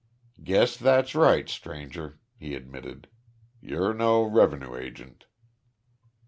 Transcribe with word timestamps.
"Guess 0.43 0.77
that's 0.77 1.13
right, 1.13 1.47
stranger," 1.47 2.19
he 2.35 2.55
admitted. 2.55 3.07
"You're 3.61 3.93
no 3.93 4.23
rev'nue 4.27 4.75
agent." 4.75 5.25